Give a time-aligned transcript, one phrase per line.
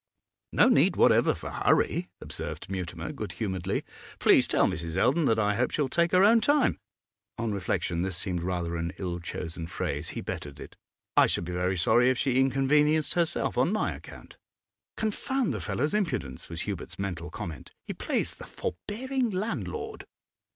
[0.51, 3.83] 'No need whatever for hurry,' observed Mutimer, good humouredly.
[4.17, 4.97] 'Please tell Mrs.
[4.97, 6.79] Eldon that I hope she will take her own time.'
[7.37, 10.75] On reflection this seemed rather an ill chosen phrase; he bettered it.
[11.17, 14.37] 'I should be very sorry if she inconvenienced herself on my account.'
[14.97, 17.69] 'Confound the fellow's impudence!' was Hubert's mental comment.
[17.85, 20.07] 'He plays the forbearing landlord.